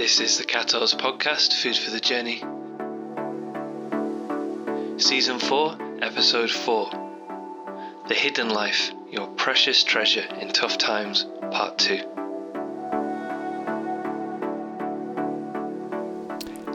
[0.00, 2.38] This is the Cattles Podcast, Food for the Journey.
[4.98, 6.90] Season 4, Episode 4
[8.08, 11.96] The Hidden Life Your Precious Treasure in Tough Times, Part 2.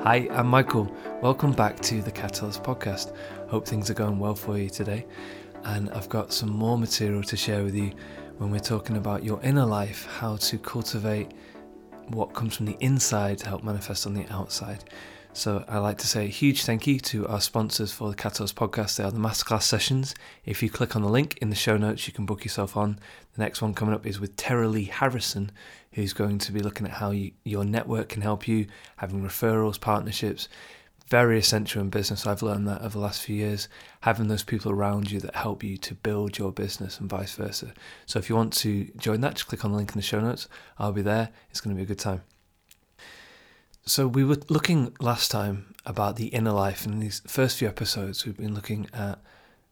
[0.03, 0.95] Hi, I'm Michael.
[1.23, 3.11] Welcome back to the Cattles Podcast.
[3.47, 5.03] Hope things are going well for you today.
[5.63, 7.91] And I've got some more material to share with you
[8.37, 11.31] when we're talking about your inner life, how to cultivate
[12.09, 14.83] what comes from the inside to help manifest on the outside.
[15.33, 18.53] So I'd like to say a huge thank you to our sponsors for the Cattles
[18.53, 18.95] podcast.
[18.95, 20.15] They are the masterclass sessions.
[20.45, 22.99] If you click on the link in the show notes, you can book yourself on.
[23.35, 25.51] The next one coming up is with Tara Lee Harrison,
[25.91, 29.77] who's going to be looking at how you, your network can help you, having referrals,
[29.77, 30.47] partnerships,
[31.07, 32.25] very essential in business.
[32.25, 33.67] I've learned that over the last few years,
[34.01, 37.73] having those people around you that help you to build your business and vice versa.
[38.05, 40.19] So if you want to join that, just click on the link in the show
[40.19, 40.47] notes.
[40.79, 41.29] I'll be there.
[41.51, 42.23] It's going to be a good time.
[43.85, 46.87] So we were looking last time about the inner life.
[46.87, 49.19] In these first few episodes, we've been looking at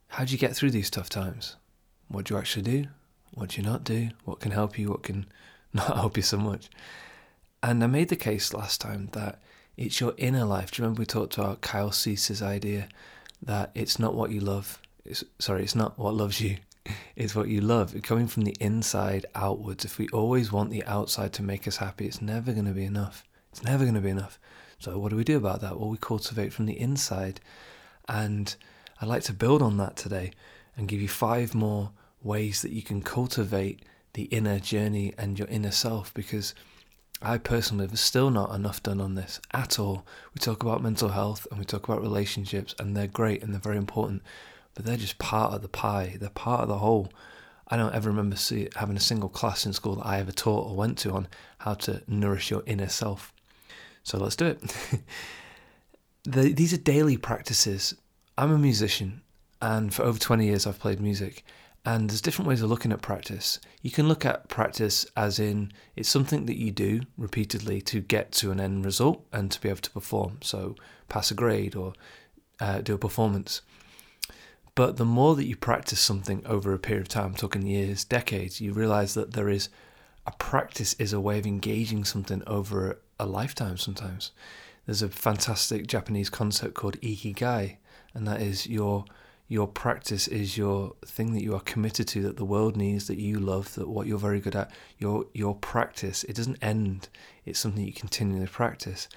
[0.09, 1.55] how do you get through these tough times?
[2.09, 2.85] What do you actually do?
[3.33, 4.09] What do you not do?
[4.23, 4.89] What can help you?
[4.89, 5.25] What can
[5.73, 6.69] not help you so much?
[7.63, 9.41] And I made the case last time that
[9.77, 10.71] it's your inner life.
[10.71, 12.87] Do you remember we talked about Kyle Cease's idea
[13.41, 14.81] that it's not what you love.
[15.05, 16.57] It's, sorry, it's not what loves you.
[17.15, 17.95] It's what you love.
[18.01, 19.85] Coming from the inside outwards.
[19.85, 22.83] If we always want the outside to make us happy, it's never going to be
[22.83, 23.23] enough.
[23.51, 24.39] It's never going to be enough.
[24.79, 25.79] So what do we do about that?
[25.79, 27.39] Well, we cultivate from the inside,
[28.09, 28.53] and
[28.99, 30.31] I'd like to build on that today
[30.75, 35.47] and give you five more ways that you can cultivate the inner journey and your
[35.47, 36.53] inner self because
[37.23, 40.05] I personally, there's still not enough done on this at all.
[40.35, 43.61] We talk about mental health and we talk about relationships, and they're great and they're
[43.61, 44.21] very important,
[44.75, 46.17] but they're just part of the pie.
[46.19, 47.11] They're part of the whole.
[47.69, 50.69] I don't ever remember see, having a single class in school that I ever taught
[50.69, 51.27] or went to on
[51.59, 53.33] how to nourish your inner self.
[54.03, 54.75] So let's do it.
[56.25, 57.95] the, these are daily practices.
[58.37, 59.21] I'm a musician,
[59.61, 61.45] and for over 20 years I've played music.
[61.85, 63.59] And there's different ways of looking at practice.
[63.81, 68.31] You can look at practice as in it's something that you do repeatedly to get
[68.33, 70.37] to an end result and to be able to perform.
[70.41, 70.75] So,
[71.09, 71.93] pass a grade or
[72.61, 73.61] uh, do a performance.
[74.75, 78.59] But the more that you practice something over a period of time, talking years, decades,
[78.59, 79.69] you realize that there is
[80.25, 84.31] a practice is a way of engaging something over a lifetime sometimes.
[84.85, 87.77] There's a fantastic Japanese concept called ikigai,
[88.13, 89.05] and that is your
[89.53, 93.19] your practice is your thing that you are committed to that the world needs that
[93.19, 97.07] you love that what you're very good at your your practice it doesn't end.
[97.45, 99.07] It's something you continually practice.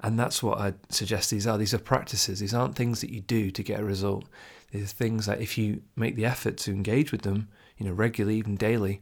[0.00, 1.58] And that's what i suggest these are.
[1.58, 2.40] These are practices.
[2.40, 4.24] These aren't things that you do to get a result.
[4.70, 7.92] These are things that if you make the effort to engage with them you know
[7.92, 8.98] regularly even daily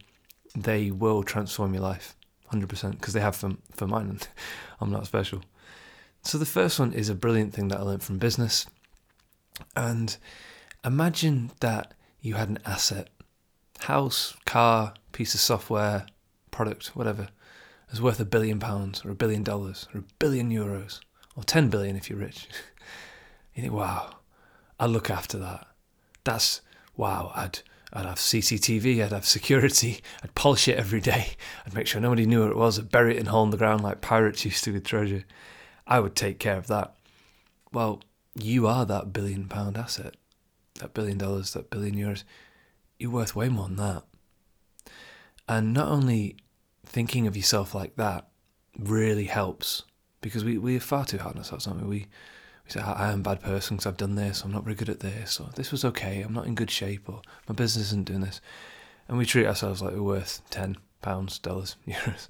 [0.56, 2.16] they will transform your life
[2.52, 4.28] 100% because they have for, for mine and
[4.80, 5.40] i'm not special.
[6.22, 8.66] So the first one is a brilliant thing that i learned from business.
[9.76, 10.16] And
[10.82, 11.92] Imagine that
[12.22, 13.10] you had an asset
[13.80, 16.06] house, car, piece of software,
[16.50, 17.28] product, whatever,
[17.90, 21.00] is worth a billion pounds or a billion dollars or a billion euros
[21.36, 22.48] or 10 billion if you're rich.
[23.54, 24.16] you think, wow,
[24.78, 25.66] I'd look after that.
[26.24, 26.62] That's,
[26.96, 27.58] wow, I'd,
[27.92, 31.32] I'd have CCTV, I'd have security, I'd polish it every day,
[31.66, 33.58] I'd make sure nobody knew where it was, I'd bury it in hole in the
[33.58, 35.24] ground like pirates used to with treasure.
[35.86, 36.94] I would take care of that.
[37.70, 38.02] Well,
[38.34, 40.14] you are that billion pound asset
[40.80, 42.24] that billion dollars, that billion euros,
[42.98, 44.04] you're worth way more than that.
[45.48, 46.36] And not only
[46.84, 48.28] thinking of yourself like that
[48.78, 49.84] really helps
[50.20, 51.88] because we, we are far too hard on ourselves, aren't we?
[51.88, 52.06] We,
[52.64, 54.88] we say, I am a bad person because I've done this, I'm not very good
[54.88, 58.06] at this, or this was okay, I'm not in good shape, or my business isn't
[58.06, 58.40] doing this.
[59.08, 62.28] And we treat ourselves like we're worth 10 pounds, dollars, euros.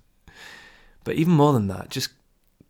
[1.05, 2.11] But even more than that, just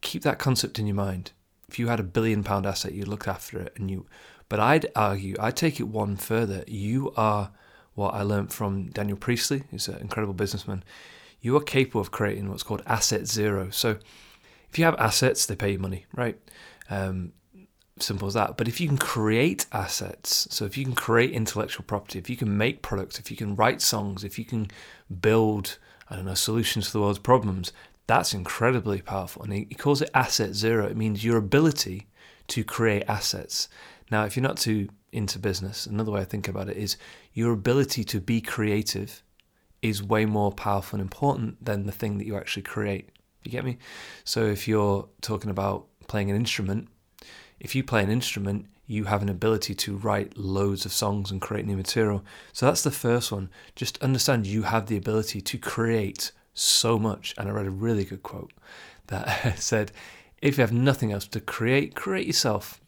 [0.01, 1.33] keep that concept in your mind.
[1.69, 4.07] If you had a billion pound asset, you looked after it and you
[4.51, 6.65] but I'd argue, I'd take it one further.
[6.67, 7.53] You are
[7.95, 10.83] what I learned from Daniel Priestley, who's an incredible businessman.
[11.41, 13.71] You are capable of creating what's called asset zero.
[13.71, 13.97] So
[14.69, 16.37] if you have assets, they pay you money, right?
[16.91, 17.33] Um,
[17.99, 18.57] simple as that.
[18.57, 22.37] But if you can create assets, so if you can create intellectual property, if you
[22.37, 24.69] can make products, if you can write songs, if you can
[25.21, 27.73] build, I don't know, solutions to the world's problems,
[28.09, 29.45] that's incredibly powerful.
[29.45, 30.87] And he calls it asset zero.
[30.87, 32.09] It means your ability
[32.49, 33.69] to create assets.
[34.11, 36.97] Now, if you're not too into business, another way I think about it is
[37.33, 39.23] your ability to be creative
[39.83, 43.09] is way more powerful and important than the thing that you actually create.
[43.45, 43.79] You get me?
[44.25, 46.89] So if you're talking about playing an instrument,
[47.59, 51.41] if you play an instrument, you have an ability to write loads of songs and
[51.41, 52.25] create new material.
[52.53, 53.49] So that's the first one.
[53.77, 57.35] Just understand you have the ability to create so much.
[57.39, 58.53] And I read a really good quote
[59.07, 59.93] that said,
[60.43, 62.81] if you have nothing else to create, create yourself.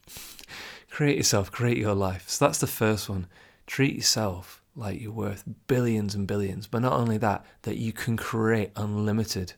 [0.93, 2.29] Create yourself, create your life.
[2.29, 3.27] So that's the first one.
[3.67, 6.67] Treat yourself like you're worth billions and billions.
[6.67, 9.55] But not only that, that you can create unlimited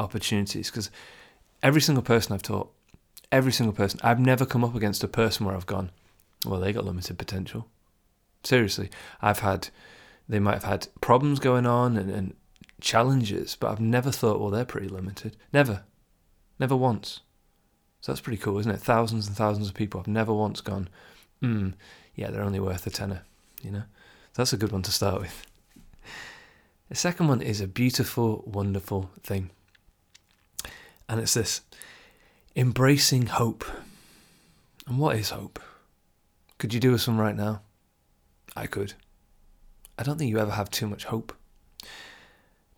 [0.00, 0.70] opportunities.
[0.70, 0.90] Because
[1.62, 2.72] every single person I've taught,
[3.30, 5.92] every single person, I've never come up against a person where I've gone,
[6.44, 7.68] well, they got limited potential.
[8.42, 8.90] Seriously,
[9.22, 9.68] I've had,
[10.28, 12.34] they might have had problems going on and, and
[12.80, 15.36] challenges, but I've never thought, well, they're pretty limited.
[15.52, 15.84] Never.
[16.58, 17.20] Never once.
[18.04, 18.82] So that's pretty cool, isn't it?
[18.82, 19.98] Thousands and thousands of people.
[19.98, 20.90] I've never once gone,
[21.40, 21.70] hmm,
[22.14, 23.22] yeah, they're only worth a tenner,
[23.62, 23.84] you know?
[24.32, 25.46] So that's a good one to start with.
[26.90, 29.48] The second one is a beautiful, wonderful thing.
[31.08, 31.62] And it's this
[32.54, 33.64] embracing hope.
[34.86, 35.58] And what is hope?
[36.58, 37.62] Could you do us one right now?
[38.54, 38.92] I could.
[39.98, 41.32] I don't think you ever have too much hope.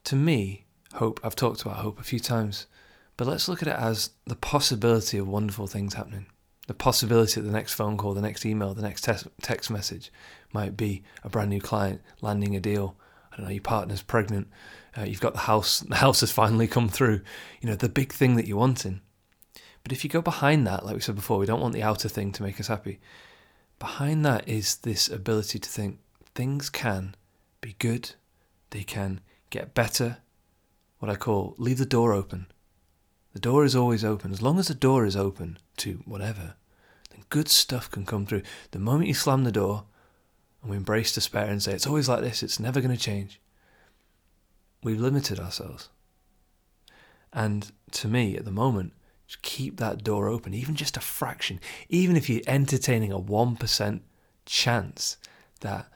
[0.05, 2.69] To me, hope, I've talked about hope a few times,
[3.17, 6.27] but let's look at it as the possibility of wonderful things happening.
[6.67, 9.09] The possibility that the next phone call, the next email, the next
[9.41, 10.13] text message
[10.53, 12.97] might be a brand new client landing a deal.
[13.33, 14.49] I don't know, your partner's pregnant,
[14.97, 17.21] uh, you've got the house, the house has finally come through.
[17.61, 19.01] You know, the big thing that you're wanting.
[19.83, 22.09] But if you go behind that, like we said before, we don't want the outer
[22.09, 22.99] thing to make us happy.
[23.79, 26.01] Behind that is this ability to think
[26.35, 27.15] things can
[27.61, 28.13] be good,
[28.71, 29.21] they can
[29.51, 30.19] get better.
[30.99, 32.47] What I call leave the door open
[33.37, 34.33] the door is always open.
[34.33, 36.55] As long as the door is open to whatever,
[37.11, 38.41] then good stuff can come through.
[38.71, 39.85] The moment you slam the door
[40.63, 43.39] and we embrace despair and say, it's always like this, it's never going to change,
[44.83, 45.91] we've limited ourselves.
[47.31, 48.95] And to me, at the moment,
[49.27, 51.61] just keep that door open, even just a fraction.
[51.91, 54.01] Even if you're entertaining a 1%
[54.47, 55.19] chance
[55.61, 55.93] that,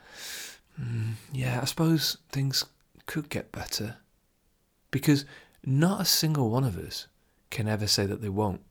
[0.79, 2.65] mm, yeah, I suppose things
[3.07, 3.95] could get better.
[4.91, 5.25] Because
[5.65, 7.07] not a single one of us
[7.51, 8.61] can ever say that they won't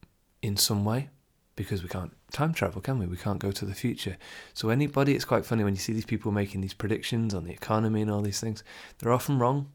[0.42, 1.10] in some way
[1.54, 3.06] because we can't time travel, can we?
[3.06, 4.16] We can't go to the future.
[4.54, 7.52] So anybody, it's quite funny when you see these people making these predictions on the
[7.52, 8.64] economy and all these things.
[8.98, 9.70] They're often wrong.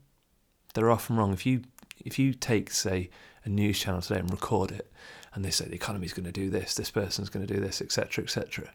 [0.74, 1.32] They're often wrong.
[1.32, 1.62] If you
[2.04, 3.10] if you take say
[3.46, 4.92] a news channel today and record it,
[5.34, 7.82] and they say the economy's going to do this, this person's going to do this,
[7.82, 8.72] etc., etc.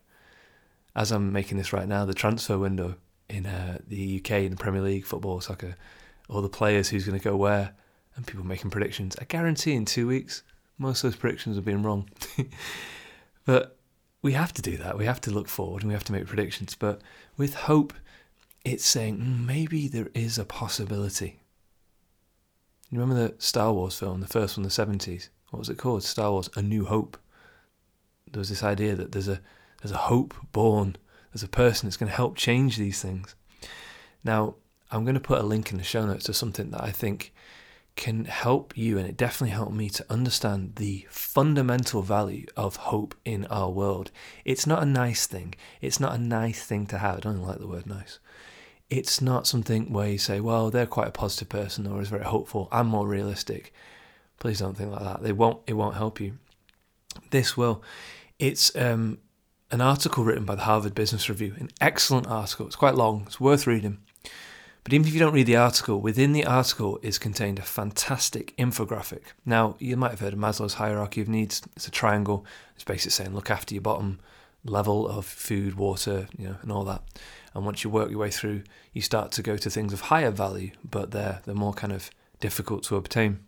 [0.94, 2.96] As I'm making this right now, the transfer window
[3.28, 5.76] in uh, the UK in the Premier League football, soccer,
[6.28, 7.74] all the players who's going to go where,
[8.20, 9.16] and people making predictions.
[9.18, 10.42] I guarantee in two weeks,
[10.76, 12.10] most of those predictions have been wrong.
[13.46, 13.78] but
[14.20, 14.98] we have to do that.
[14.98, 16.74] We have to look forward and we have to make predictions.
[16.74, 17.00] But
[17.38, 17.94] with hope,
[18.62, 21.40] it's saying mm, maybe there is a possibility.
[22.90, 25.30] You remember the Star Wars film, the first one, the 70s?
[25.48, 26.02] What was it called?
[26.02, 27.16] Star Wars A New Hope.
[28.30, 29.40] There was this idea that there's a,
[29.80, 30.96] there's a hope born,
[31.32, 33.34] there's a person that's going to help change these things.
[34.22, 34.56] Now,
[34.90, 37.32] I'm going to put a link in the show notes to something that I think
[37.96, 43.14] can help you, and it definitely helped me to understand the fundamental value of hope
[43.24, 44.10] in our world.
[44.44, 45.54] It's not a nice thing.
[45.80, 47.18] It's not a nice thing to have.
[47.18, 48.18] I don't like the word nice.
[48.88, 52.24] It's not something where you say, well, they're quite a positive person or is very
[52.24, 52.68] hopeful.
[52.72, 53.72] I'm more realistic.
[54.40, 55.22] Please don't think like that.
[55.22, 55.60] They won't.
[55.66, 56.38] It won't help you.
[57.30, 57.82] This will.
[58.38, 59.18] It's um,
[59.70, 61.54] an article written by the Harvard Business Review.
[61.58, 62.66] An excellent article.
[62.66, 63.24] It's quite long.
[63.26, 63.98] It's worth reading.
[64.84, 68.56] But even if you don't read the article, within the article is contained a fantastic
[68.56, 69.22] infographic.
[69.44, 71.62] Now, you might have heard of Maslow's hierarchy of needs.
[71.76, 72.46] It's a triangle.
[72.74, 74.20] It's basically saying look after your bottom
[74.64, 77.02] level of food, water, you know, and all that.
[77.54, 78.62] And once you work your way through,
[78.92, 82.10] you start to go to things of higher value, but they're they're more kind of
[82.38, 83.40] difficult to obtain.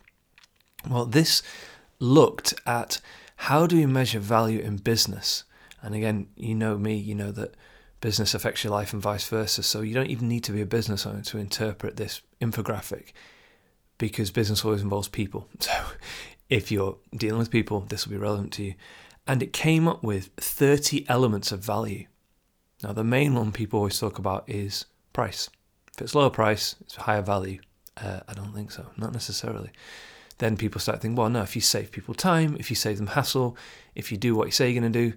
[0.88, 1.42] Well, this
[1.98, 3.00] looked at
[3.36, 5.44] how do we measure value in business.
[5.80, 7.54] And again, you know me, you know that
[8.02, 9.62] business affects your life and vice versa.
[9.62, 13.12] So you don't even need to be a business owner to interpret this infographic
[13.96, 15.48] because business always involves people.
[15.60, 15.72] So
[16.50, 18.74] if you're dealing with people, this will be relevant to you.
[19.26, 22.04] And it came up with 30 elements of value.
[22.82, 25.48] Now, the main one people always talk about is price.
[25.94, 27.60] If it's lower price, it's higher value.
[27.96, 29.70] Uh, I don't think so, not necessarily.
[30.38, 33.06] Then people start thinking, well, no, if you save people time, if you save them
[33.06, 33.56] hassle,
[33.94, 35.16] if you do what you say you're going to do,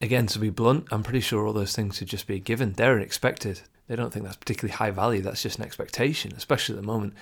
[0.00, 2.72] again, to be blunt, I'm pretty sure all those things should just be given.
[2.72, 3.62] They're expected.
[3.86, 5.20] They don't think that's particularly high value.
[5.20, 7.14] That's just an expectation, especially at the moment.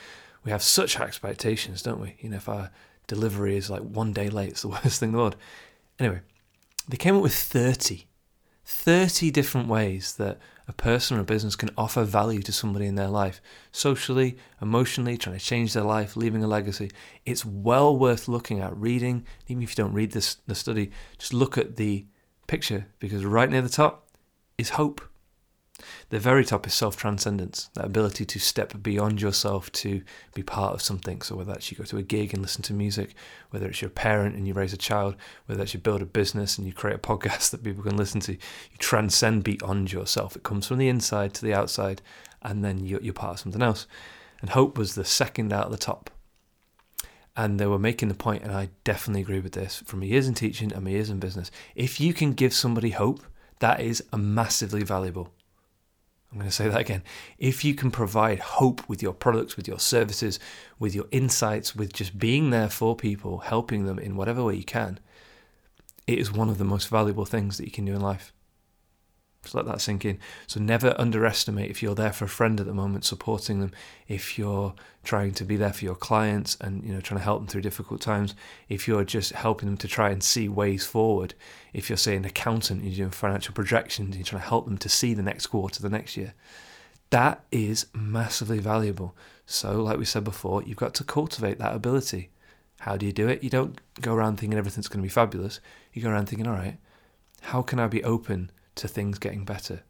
[0.44, 2.16] We have such high expectations, don't we?
[2.20, 2.70] You know, if our
[3.06, 5.36] delivery is like one day late, it's the worst thing in the world.
[5.98, 6.20] Anyway,
[6.88, 8.04] they came up with 30,
[8.64, 12.94] 30 different ways that a person or a business can offer value to somebody in
[12.94, 13.40] their life,
[13.72, 16.90] socially, emotionally, trying to change their life, leaving a legacy.
[17.24, 19.24] It's well worth looking at, reading.
[19.48, 22.06] Even if you don't read this the study, just look at the
[22.48, 24.08] picture because right near the top
[24.58, 25.00] is hope.
[26.08, 30.02] The very top is self transcendence, that ability to step beyond yourself to
[30.34, 31.22] be part of something.
[31.22, 33.14] So, whether that's you go to a gig and listen to music,
[33.50, 35.14] whether it's your parent and you raise a child,
[35.46, 38.20] whether it's you build a business and you create a podcast that people can listen
[38.22, 40.34] to, you transcend beyond yourself.
[40.34, 42.02] It comes from the inside to the outside,
[42.42, 43.86] and then you're, you're part of something else.
[44.40, 46.10] And hope was the second out of the top.
[47.38, 50.26] And they were making the point, and I definitely agree with this from my years
[50.26, 51.52] in teaching and my years in business.
[51.76, 53.22] If you can give somebody hope,
[53.60, 55.32] that is massively valuable.
[56.32, 57.04] I'm going to say that again.
[57.38, 60.40] If you can provide hope with your products, with your services,
[60.80, 64.64] with your insights, with just being there for people, helping them in whatever way you
[64.64, 64.98] can,
[66.08, 68.32] it is one of the most valuable things that you can do in life.
[69.48, 70.18] Just let that sink in.
[70.46, 73.72] So never underestimate if you're there for a friend at the moment, supporting them,
[74.06, 74.74] if you're
[75.04, 77.62] trying to be there for your clients and you know trying to help them through
[77.62, 78.34] difficult times,
[78.68, 81.32] if you're just helping them to try and see ways forward,
[81.72, 84.88] if you're say an accountant, you're doing financial projections, you're trying to help them to
[84.90, 86.34] see the next quarter, the next year.
[87.08, 89.16] That is massively valuable.
[89.46, 92.28] So, like we said before, you've got to cultivate that ability.
[92.80, 93.42] How do you do it?
[93.42, 95.58] You don't go around thinking everything's going to be fabulous.
[95.94, 96.76] You go around thinking, all right,
[97.40, 99.82] how can I be open to things getting better.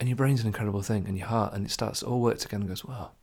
[0.00, 2.38] And your brain's an incredible thing, and your heart, and it starts to all work
[2.38, 3.14] together and goes, well,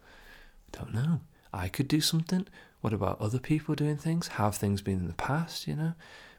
[0.72, 1.22] don't know.
[1.54, 2.48] I could do something.
[2.82, 4.30] What about other people doing things?
[4.30, 5.94] Have things been in the past, you know?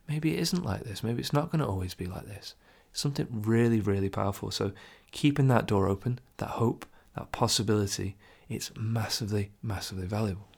[0.08, 1.02] Maybe it isn't like this.
[1.02, 2.54] Maybe it's not going to always be like this.
[2.90, 4.50] It's something really, really powerful.
[4.50, 4.72] So
[5.10, 6.86] keeping that door open, that hope,
[7.16, 8.16] that possibility,
[8.48, 10.48] it's massively, massively valuable.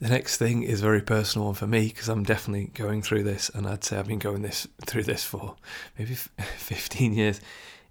[0.00, 3.50] The next thing is very personal one for me because I'm definitely going through this,
[3.52, 5.56] and I'd say I've been going this through this for
[5.98, 6.14] maybe
[6.56, 7.40] 15 years.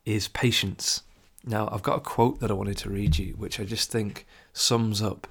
[0.05, 1.03] Is patience.
[1.43, 4.25] Now I've got a quote that I wanted to read you, which I just think
[4.53, 5.27] sums up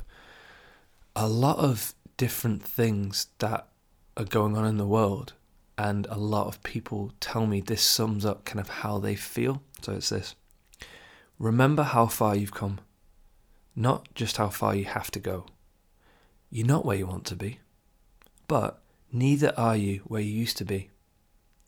[1.14, 3.68] a lot of different things that
[4.18, 5.32] are going on in the world,
[5.78, 9.62] and a lot of people tell me this sums up kind of how they feel.
[9.80, 10.34] So it's this:
[11.38, 12.80] remember how far you've come,
[13.74, 15.46] not just how far you have to go.
[16.50, 17.58] You're not where you want to be,
[18.48, 18.80] but
[19.12, 20.90] neither are you where you used to be.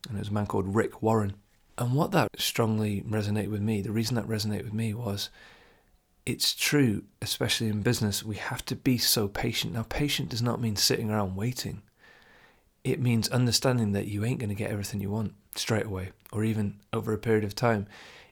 [0.09, 1.35] And it was a man called Rick Warren.
[1.77, 5.31] And what that strongly resonated with me, the reason that resonated with me was
[6.27, 9.73] it's true, especially in business, we have to be so patient.
[9.73, 11.83] Now, patient does not mean sitting around waiting.
[12.85, 16.45] It means understanding that you ain't going to get everything you want straight away or
[16.45, 17.87] even over a period of time.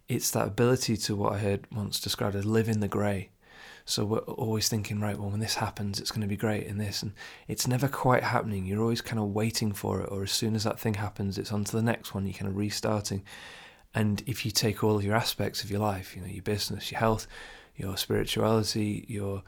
[0.09, 3.31] It's that ability to what I heard once described as live in the grey.
[3.89, 6.77] So we're always thinking, right, well, when this happens, it's going to be great in
[6.77, 7.05] this.
[7.05, 7.13] And
[7.47, 8.67] it's never quite happening.
[8.67, 10.09] You're always kind of waiting for it.
[10.11, 12.27] Or as soon as that thing happens, it's on to the next one.
[12.27, 13.23] You're kind of restarting.
[13.95, 16.91] And if you take all of your aspects of your life, you know, your business,
[16.91, 17.29] your health,
[17.77, 19.45] your spirituality, your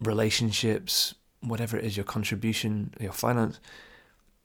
[0.00, 3.60] relationships, whatever it is, your contribution, your finance,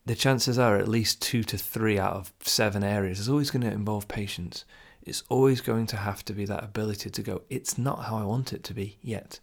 [0.05, 3.63] the chances are at least two to three out of seven areas is always going
[3.63, 4.63] to involve patience
[5.07, 8.23] it's always going to have to be that ability to go, it's not how I
[8.23, 9.39] want it to be yet.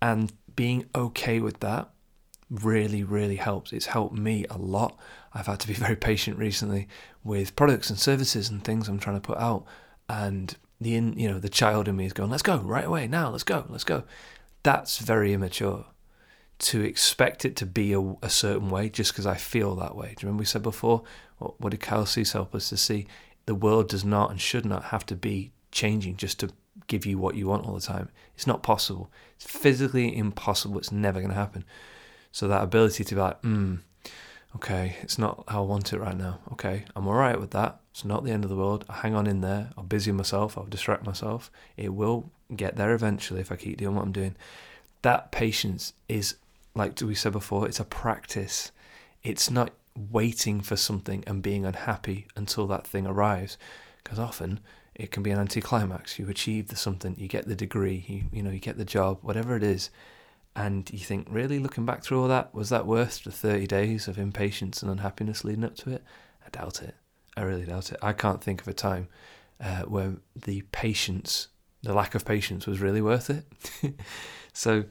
[0.00, 1.90] And being okay with that
[2.50, 3.72] really, really helps.
[3.72, 4.96] It's helped me a lot.
[5.32, 6.88] I've had to be very patient recently
[7.22, 9.64] with products and services and things I'm trying to put out.
[10.08, 13.06] And the in, you know, the child in me is going, let's go right away
[13.06, 14.04] now, let's go, let's go.
[14.62, 15.86] That's very immature
[16.56, 20.08] to expect it to be a, a certain way just because I feel that way.
[20.08, 21.02] Do you remember we said before?
[21.38, 23.06] What, what did Kyle Cease help us to see?
[23.46, 26.50] The world does not and should not have to be changing just to
[26.86, 28.08] give you what you want all the time.
[28.34, 29.10] It's not possible.
[29.36, 30.78] It's physically impossible.
[30.78, 31.64] It's never going to happen.
[32.32, 33.76] So that ability to be like, hmm,
[34.56, 36.40] okay, it's not how I want it right now.
[36.52, 37.80] Okay, I'm all right with that.
[37.90, 38.84] It's not the end of the world.
[38.88, 39.70] I hang on in there.
[39.76, 40.58] I'll busy myself.
[40.58, 41.50] I'll distract myself.
[41.76, 44.36] It will get there eventually if I keep doing what I'm doing.
[45.02, 46.36] That patience is,
[46.74, 48.72] like we said before, it's a practice.
[49.22, 53.56] It's not waiting for something and being unhappy until that thing arrives.
[54.02, 54.60] Because often
[54.94, 56.18] it can be an anticlimax.
[56.18, 59.18] You achieve the something, you get the degree, you you know, you get the job,
[59.22, 59.90] whatever it is,
[60.56, 64.06] and you think, really, looking back through all that, was that worth the thirty days
[64.06, 66.04] of impatience and unhappiness leading up to it?
[66.46, 66.94] I doubt it.
[67.36, 67.98] I really doubt it.
[68.00, 69.08] I can't think of a time
[69.60, 71.48] uh, where the patience,
[71.82, 73.44] the lack of patience, was really worth it.
[74.52, 74.84] so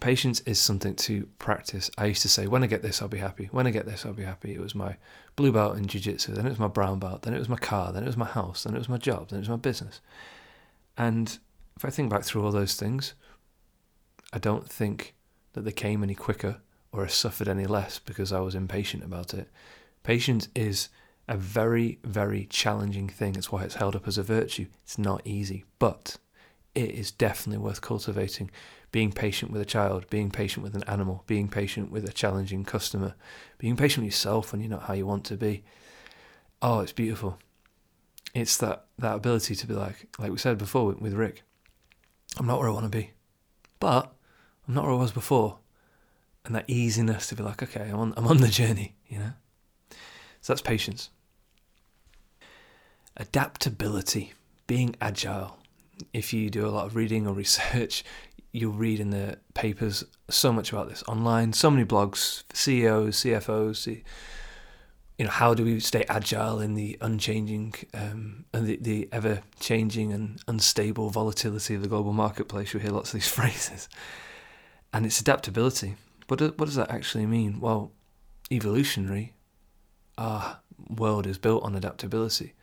[0.00, 1.90] patience is something to practice.
[1.96, 3.48] I used to say, when I get this, I'll be happy.
[3.52, 4.54] When I get this, I'll be happy.
[4.54, 4.96] It was my
[5.36, 7.56] blue belt in jiu jitsu, then it was my brown belt, then it was my
[7.56, 9.56] car, then it was my house, then it was my job, then it was my
[9.56, 10.00] business.
[10.96, 11.38] And
[11.76, 13.14] if I think back through all those things,
[14.32, 15.14] I don't think
[15.52, 16.60] that they came any quicker
[16.92, 19.48] or I suffered any less because I was impatient about it.
[20.02, 20.88] Patience is
[21.26, 23.34] a very, very challenging thing.
[23.36, 24.66] It's why it's held up as a virtue.
[24.82, 26.18] It's not easy, but
[26.74, 28.50] it is definitely worth cultivating
[28.94, 32.64] being patient with a child, being patient with an animal, being patient with a challenging
[32.64, 33.16] customer,
[33.58, 35.64] being patient with yourself when you're not how you want to be.
[36.62, 37.40] Oh, it's beautiful.
[38.34, 41.42] it's that that ability to be like, like we said before with, with Rick.
[42.36, 43.10] I'm not where I want to be,
[43.80, 44.12] but
[44.68, 45.58] I'm not where I was before,
[46.44, 49.32] and that easiness to be like, okay, I'm on I'm on the journey, you know.
[50.40, 51.10] So that's patience.
[53.16, 54.34] Adaptability,
[54.68, 55.58] being agile.
[56.12, 58.04] If you do a lot of reading or research,
[58.54, 64.02] you'll read in the papers so much about this online, so many blogs, CEOs, CFOs,
[65.18, 69.42] you know, how do we stay agile in the unchanging um, and the, the ever
[69.58, 72.72] changing and unstable volatility of the global marketplace?
[72.72, 73.88] You hear lots of these phrases,
[74.92, 75.96] and it's adaptability.
[76.28, 77.60] But what does that actually mean?
[77.60, 77.90] Well,
[78.50, 79.34] evolutionary,
[80.16, 82.54] our world is built on adaptability.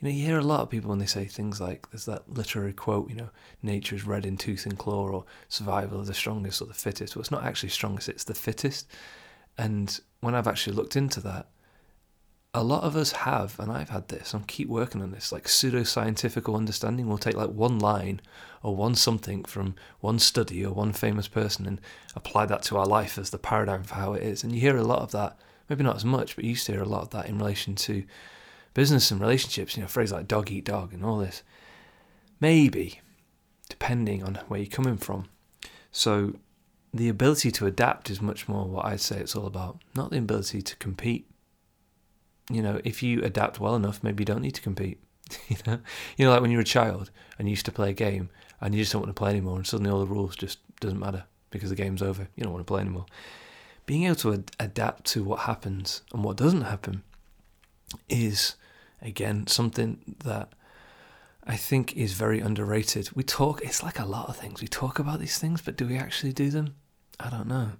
[0.00, 2.28] You know, you hear a lot of people when they say things like, there's that
[2.32, 3.30] literary quote, you know,
[3.62, 7.16] nature is red in tooth and claw, or survival of the strongest or the fittest.
[7.16, 8.86] Well, it's not actually strongest, it's the fittest.
[9.56, 11.48] And when I've actually looked into that,
[12.54, 15.44] a lot of us have, and I've had this, I'm keep working on this, like
[15.44, 17.06] pseudoscientific understanding.
[17.06, 18.20] We'll take like one line
[18.62, 21.80] or one something from one study or one famous person and
[22.14, 24.42] apply that to our life as the paradigm for how it is.
[24.42, 25.38] And you hear a lot of that,
[25.68, 27.74] maybe not as much, but you used to hear a lot of that in relation
[27.74, 28.04] to
[28.78, 31.42] business and relationships, you know, phrases like dog eat dog and all this.
[32.40, 33.00] Maybe,
[33.68, 35.28] depending on where you're coming from.
[35.90, 36.36] So
[36.94, 40.18] the ability to adapt is much more what I'd say it's all about, not the
[40.18, 41.28] ability to compete
[42.50, 44.98] you know, if you adapt well enough, maybe you don't need to compete.
[45.48, 45.80] you know,
[46.16, 48.30] you know, like when you're a child and you used to play a game
[48.60, 50.98] and you just don't want to play anymore, and suddenly all the rules just doesn't
[50.98, 52.28] matter because the game's over.
[52.36, 53.06] You don't want to play anymore.
[53.86, 57.02] Being able to ad- adapt to what happens and what doesn't happen
[58.08, 58.54] is
[59.02, 60.52] again something that
[61.44, 63.10] I think is very underrated.
[63.14, 64.60] We talk, it's like a lot of things.
[64.60, 66.74] We talk about these things, but do we actually do them?
[67.18, 67.72] I don't know.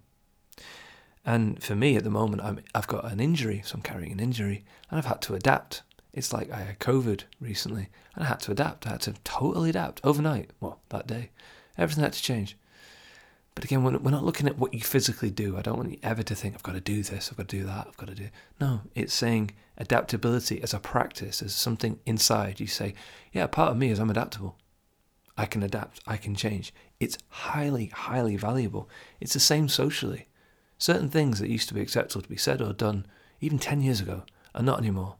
[1.24, 4.20] And for me at the moment, I'm, I've got an injury, so I'm carrying an
[4.20, 5.82] injury, and I've had to adapt.
[6.14, 8.86] It's like I had COVID recently, and I had to adapt.
[8.86, 10.50] I had to totally adapt overnight.
[10.60, 11.28] Well, that day,
[11.76, 12.56] everything had to change.
[13.58, 15.56] But again, we're not looking at what you physically do.
[15.56, 17.56] I don't want you ever to think I've got to do this, I've got to
[17.56, 18.28] do that, I've got to do.
[18.60, 22.60] No, it's saying adaptability as a practice, as something inside.
[22.60, 22.94] You say,
[23.32, 24.56] yeah, part of me is I'm adaptable.
[25.36, 25.98] I can adapt.
[26.06, 26.72] I can change.
[27.00, 28.88] It's highly, highly valuable.
[29.18, 30.28] It's the same socially.
[30.78, 33.06] Certain things that used to be acceptable to be said or done
[33.40, 34.22] even 10 years ago
[34.54, 35.16] are not anymore.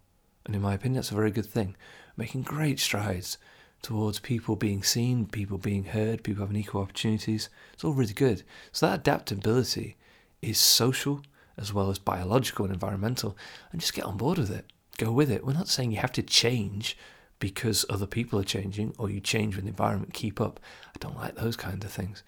[0.47, 1.75] And in my opinion, that's a very good thing.
[2.17, 3.37] Making great strides
[3.83, 7.49] towards people being seen, people being heard, people having equal opportunities.
[7.73, 8.43] It's all really good.
[8.73, 9.97] So that adaptability
[10.43, 11.23] is social
[11.57, 13.37] as well as biological and environmental.
[13.73, 14.67] And just get on board with it.
[14.97, 15.45] Go with it.
[15.45, 16.97] We're not saying you have to change
[17.39, 20.61] because other people are changing or you change when the environment keep up.
[20.89, 22.23] I don't like those kind of things.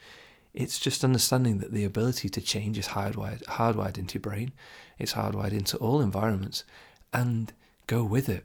[0.52, 4.52] It's just understanding that the ability to change is hardwired, hardwired into your brain.
[4.98, 6.64] It's hardwired into all environments,
[7.12, 7.52] and
[7.86, 8.44] go with it.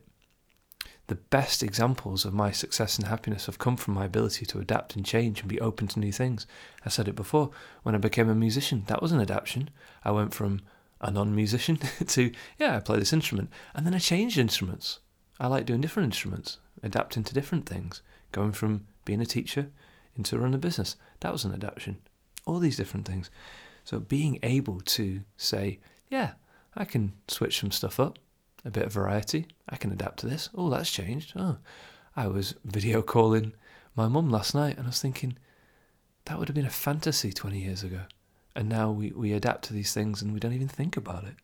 [1.07, 4.95] The best examples of my success and happiness have come from my ability to adapt
[4.95, 6.47] and change and be open to new things.
[6.83, 7.51] I said it before,
[7.83, 9.69] when I became a musician, that was an adaptation.
[10.03, 10.61] I went from
[11.01, 13.51] a non musician to, yeah, I play this instrument.
[13.75, 14.99] And then I changed instruments.
[15.39, 19.69] I like doing different instruments, adapting to different things, going from being a teacher
[20.15, 20.95] into running a business.
[21.19, 21.97] That was an adaptation.
[22.45, 23.29] All these different things.
[23.83, 26.31] So being able to say, yeah,
[26.75, 28.17] I can switch some stuff up,
[28.65, 29.47] a bit of variety.
[29.69, 30.49] I can adapt to this.
[30.55, 31.33] Oh, that's changed.
[31.35, 31.57] Oh,
[32.15, 33.53] I was video calling
[33.95, 35.37] my mum last night and I was thinking,
[36.25, 38.01] that would have been a fantasy 20 years ago.
[38.55, 41.35] And now we, we adapt to these things and we don't even think about it.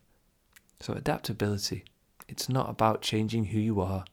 [0.80, 1.86] So, adaptability,
[2.28, 4.06] it's not about changing who you are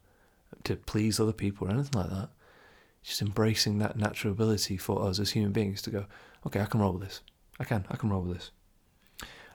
[0.63, 2.29] to please other people or anything like that
[3.01, 6.05] It's just embracing that natural ability for us as human beings to go,
[6.45, 7.21] okay, I can roll with this.
[7.59, 8.51] I can, I can roll with this.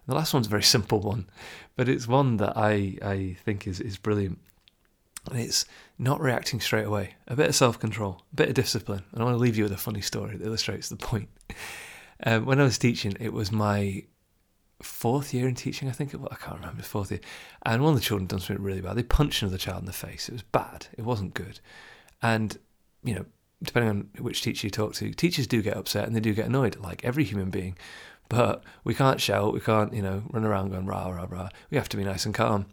[0.07, 1.27] The last one's a very simple one,
[1.77, 4.39] but it's one that I, I think is, is brilliant.
[5.31, 5.65] And it's
[5.99, 9.05] not reacting straight away, a bit of self control, a bit of discipline.
[9.13, 11.29] And I want to leave you with a funny story that illustrates the point.
[12.25, 14.05] Um, when I was teaching, it was my
[14.83, 16.29] fourth year in teaching, I think it was.
[16.31, 17.21] I can't remember, fourth year.
[17.65, 18.97] And one of the children done something really bad.
[18.97, 20.29] They punched another child in the face.
[20.29, 20.89] It was bad.
[20.99, 21.61] It wasn't good.
[22.21, 22.59] And
[23.03, 23.25] you know,
[23.63, 26.47] depending on which teacher you talk to, teachers do get upset and they do get
[26.47, 27.77] annoyed, like every human being.
[28.29, 31.49] But we can't shout, we can't, you know, run around going rah, rah, rah.
[31.71, 32.67] We have to be nice and calm.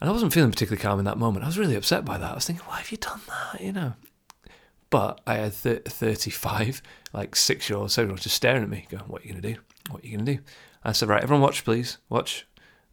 [0.00, 1.44] And I wasn't feeling particularly calm in that moment.
[1.44, 2.30] I was really upset by that.
[2.30, 3.94] I was thinking, why have you done that, you know?
[4.90, 8.70] But I had th- 35, like six year olds, seven year olds just staring at
[8.70, 9.60] me, going, what are you going to do?
[9.90, 10.42] What are you going to do?
[10.84, 12.46] I said, right, everyone watch, please, watch.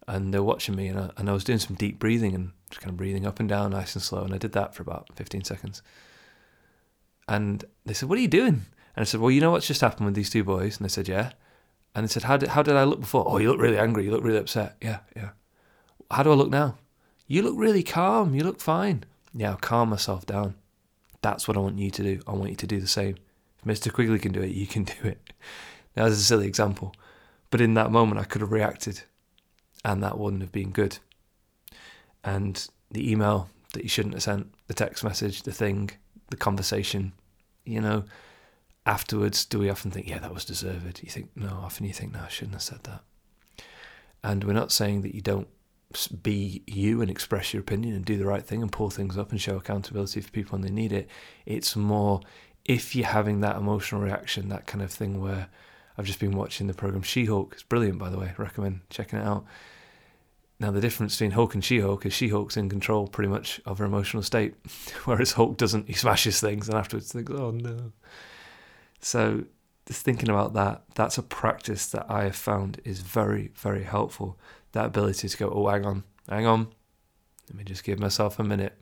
[0.07, 2.81] And they're watching me, and I, and I was doing some deep breathing and just
[2.81, 4.23] kind of breathing up and down, nice and slow.
[4.23, 5.81] And I did that for about 15 seconds.
[7.27, 8.65] And they said, What are you doing?
[8.95, 10.77] And I said, Well, you know what's just happened with these two boys?
[10.77, 11.31] And they said, Yeah.
[11.93, 13.25] And they said, How did, how did I look before?
[13.27, 14.05] Oh, you look really angry.
[14.05, 14.75] You look really upset.
[14.81, 15.29] Yeah, yeah.
[16.11, 16.77] How do I look now?
[17.27, 18.35] You look really calm.
[18.35, 19.03] You look fine.
[19.33, 20.55] Yeah, I'll calm myself down.
[21.21, 22.21] That's what I want you to do.
[22.27, 23.17] I want you to do the same.
[23.59, 23.91] If Mr.
[23.91, 25.33] Quigley can do it, you can do it.
[25.95, 26.93] Now, that's a silly example,
[27.49, 29.03] but in that moment, I could have reacted,
[29.83, 30.99] and that wouldn't have been good.
[32.23, 35.91] And the email that you shouldn't have sent, the text message, the thing,
[36.29, 37.13] the conversation,
[37.65, 38.03] you know,
[38.85, 41.01] afterwards, do we often think, yeah, that was deserved?
[41.03, 43.01] You think, no, often you think, no, I shouldn't have said that.
[44.23, 45.47] And we're not saying that you don't
[46.23, 49.31] be you and express your opinion and do the right thing and pull things up
[49.31, 51.07] and show accountability for people when they need it.
[51.45, 52.21] It's more
[52.65, 55.47] if you're having that emotional reaction, that kind of thing where
[55.97, 57.53] I've just been watching the program She Hulk.
[57.53, 58.33] It's brilliant, by the way.
[58.37, 59.45] recommend checking it out.
[60.59, 63.61] Now, the difference between Hulk and She Hulk is She Hulk's in control pretty much
[63.65, 64.55] of her emotional state,
[65.05, 65.87] whereas Hulk doesn't.
[65.87, 67.91] He smashes things and afterwards thinks, oh no.
[69.05, 69.45] So,
[69.85, 74.39] just thinking about that, that's a practice that I have found is very, very helpful.
[74.71, 76.67] That ability to go, oh, hang on, hang on.
[77.47, 78.73] Let me just give myself a minute.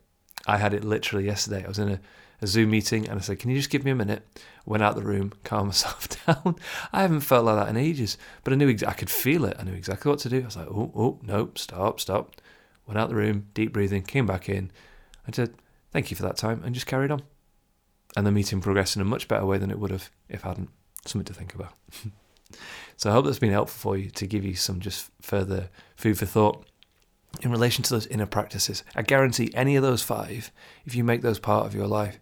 [0.46, 1.64] I had it literally yesterday.
[1.64, 2.00] I was in a
[2.40, 4.22] a Zoom meeting and I said, Can you just give me a minute?
[4.66, 6.56] Went out the room, calmed myself down.
[6.92, 9.56] I haven't felt like that in ages, but I knew ex- I could feel it.
[9.58, 10.42] I knew exactly what to do.
[10.42, 12.40] I was like, Oh, oh, no, stop, stop.
[12.86, 14.70] Went out the room, deep breathing, came back in.
[15.26, 15.54] I said,
[15.90, 17.22] Thank you for that time, and just carried on.
[18.16, 20.48] And the meeting progressed in a much better way than it would have if I
[20.48, 20.70] hadn't.
[21.04, 21.74] Something to think about.
[22.96, 26.18] so I hope that's been helpful for you to give you some just further food
[26.18, 26.64] for thought
[27.42, 28.84] in relation to those inner practices.
[28.94, 30.50] I guarantee any of those five,
[30.86, 32.18] if you make those part of your life,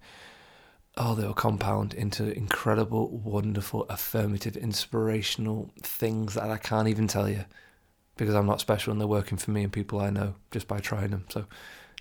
[0.97, 7.45] oh, they'll compound into incredible, wonderful, affirmative, inspirational things that I can't even tell you
[8.17, 10.81] because I'm not special and they're working for me and people I know just by
[10.81, 11.25] trying them.
[11.29, 11.47] So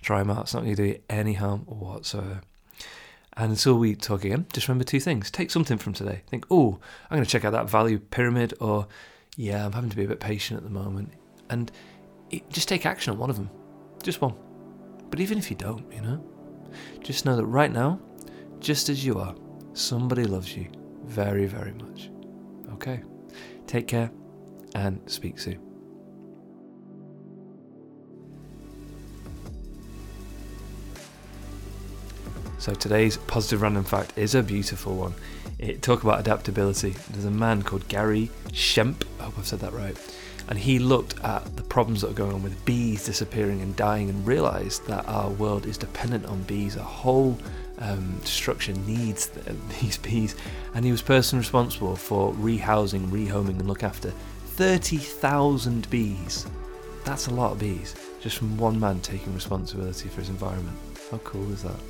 [0.02, 0.42] try them out.
[0.42, 2.42] It's not going to do you any harm whatsoever.
[3.34, 5.30] And until we talk again, just remember two things.
[5.30, 6.22] Take something from today.
[6.26, 6.78] Think, oh,
[7.10, 8.86] I'm going to check out that value pyramid, or
[9.36, 11.12] yeah, I'm having to be a bit patient at the moment.
[11.48, 11.72] And
[12.50, 13.50] just take action on one of them.
[14.02, 14.34] Just one.
[15.10, 16.24] But even if you don't, you know,
[17.00, 18.00] just know that right now,
[18.60, 19.34] just as you are,
[19.72, 20.70] somebody loves you
[21.04, 22.10] very, very much.
[22.74, 23.02] Okay?
[23.66, 24.10] Take care
[24.74, 25.71] and speak soon.
[32.62, 35.14] So today's positive random fact is a beautiful one.
[35.58, 36.94] It talk about adaptability.
[37.10, 39.02] There's a man called Gary Shemp.
[39.18, 39.96] I hope I've said that right
[40.48, 44.10] and he looked at the problems that are going on with bees disappearing and dying
[44.10, 46.76] and realized that our world is dependent on bees.
[46.76, 47.36] Our whole
[47.78, 49.30] um, structure needs
[49.80, 50.36] these bees.
[50.74, 54.12] And he was personally responsible for rehousing, rehoming, and look after
[54.46, 56.46] 30,000 bees.
[57.04, 60.76] That's a lot of bees, just from one man taking responsibility for his environment.
[61.10, 61.80] How cool is that?